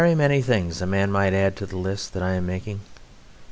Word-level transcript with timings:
Very 0.01 0.15
many 0.15 0.41
things 0.41 0.81
a 0.81 0.87
man 0.87 1.11
might 1.11 1.31
add 1.31 1.55
to 1.57 1.67
the 1.67 1.77
list 1.77 2.13
that 2.13 2.23
I 2.23 2.31
am 2.33 2.47
making. 2.47 2.79